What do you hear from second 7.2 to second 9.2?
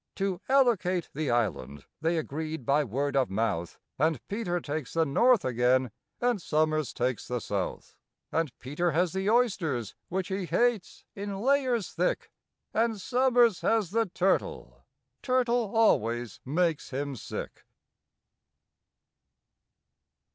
the south; And PETER has